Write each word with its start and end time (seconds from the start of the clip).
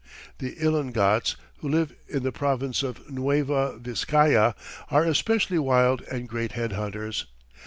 The 0.39 0.55
Ilongots, 0.55 1.35
who 1.59 1.69
live 1.69 1.93
in 2.07 2.23
the 2.23 2.31
province 2.31 2.81
of 2.81 3.07
Nueva 3.11 3.77
Viscaya, 3.77 4.55
are 4.89 5.03
especially 5.03 5.59
wild 5.59 6.01
and 6.09 6.27
great 6.27 6.53
head 6.53 6.71
hunters. 6.71 7.27